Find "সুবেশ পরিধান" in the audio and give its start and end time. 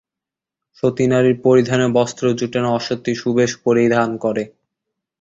3.21-4.09